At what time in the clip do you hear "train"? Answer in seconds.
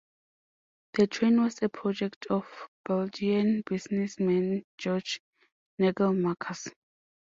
1.05-1.43